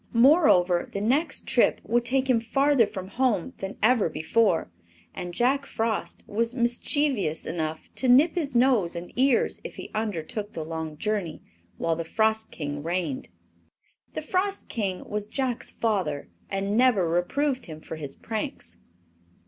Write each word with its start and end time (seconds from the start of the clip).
Moreover, 0.13 0.89
the 0.91 0.99
next 0.99 1.45
trip 1.45 1.79
would 1.83 2.05
take 2.05 2.27
him 2.27 2.39
farther 2.39 2.87
from 2.87 3.07
home 3.09 3.53
than 3.59 3.77
every 3.83 4.09
before, 4.09 4.71
and 5.13 5.31
Jack 5.31 5.67
Frost 5.67 6.23
was 6.25 6.55
mischievous 6.55 7.45
enough 7.45 7.87
to 7.97 8.07
nip 8.07 8.33
his 8.33 8.55
nose 8.55 8.95
and 8.95 9.13
ears 9.15 9.61
if 9.63 9.75
he 9.75 9.91
undertook 9.93 10.53
the 10.53 10.65
long 10.65 10.97
journey 10.97 11.43
while 11.77 11.95
the 11.95 12.03
Frost 12.03 12.49
King 12.49 12.81
reigned. 12.81 13.29
The 14.15 14.23
Frost 14.23 14.69
King 14.69 15.07
was 15.07 15.27
Jack's 15.27 15.69
father 15.69 16.29
and 16.49 16.75
never 16.75 17.07
reproved 17.07 17.67
him 17.67 17.79
for 17.79 17.97
his 17.97 18.15
pranks. 18.15 18.77